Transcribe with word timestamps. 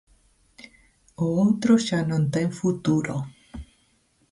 O 1.25 1.27
outro 1.43 1.73
xa 1.87 1.99
non 2.11 2.23
ten 2.33 2.47
futuro. 2.59 3.15